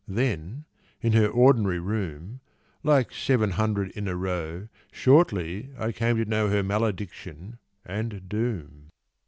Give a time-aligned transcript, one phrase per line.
[0.07, 0.65] Then
[0.99, 2.39] in her ordinary room,
[2.81, 8.89] Like seven hundred in a row Shortly I came to know Her malediction and doom.